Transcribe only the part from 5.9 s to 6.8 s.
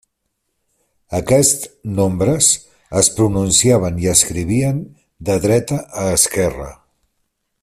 a esquerra.